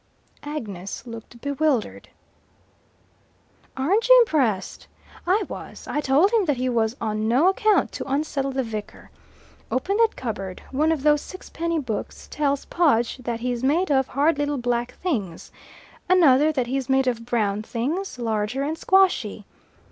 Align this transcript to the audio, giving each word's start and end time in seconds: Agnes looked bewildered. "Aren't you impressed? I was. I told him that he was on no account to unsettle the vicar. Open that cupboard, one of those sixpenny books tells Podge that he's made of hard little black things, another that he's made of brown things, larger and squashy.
Agnes 0.41 1.05
looked 1.05 1.39
bewildered. 1.41 2.09
"Aren't 3.77 4.09
you 4.09 4.19
impressed? 4.21 4.87
I 5.27 5.43
was. 5.47 5.87
I 5.87 6.01
told 6.01 6.31
him 6.31 6.45
that 6.45 6.57
he 6.57 6.69
was 6.69 6.95
on 6.99 7.27
no 7.27 7.49
account 7.49 7.91
to 7.91 8.11
unsettle 8.11 8.49
the 8.51 8.63
vicar. 8.63 9.11
Open 9.69 9.97
that 9.97 10.15
cupboard, 10.15 10.63
one 10.71 10.91
of 10.91 11.03
those 11.03 11.21
sixpenny 11.21 11.77
books 11.77 12.27
tells 12.31 12.65
Podge 12.65 13.17
that 13.17 13.41
he's 13.41 13.63
made 13.63 13.91
of 13.91 14.07
hard 14.07 14.39
little 14.39 14.57
black 14.57 14.93
things, 15.03 15.51
another 16.09 16.51
that 16.51 16.65
he's 16.65 16.89
made 16.89 17.05
of 17.05 17.23
brown 17.27 17.61
things, 17.61 18.17
larger 18.17 18.63
and 18.63 18.79
squashy. 18.79 19.45